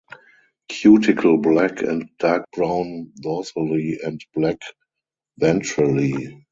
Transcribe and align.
Cuticle 0.67 1.37
black 1.37 1.83
and 1.83 2.09
dark 2.17 2.45
brown 2.57 3.13
dorsally 3.23 3.99
and 4.03 4.19
black 4.33 4.57
ventrally. 5.39 6.33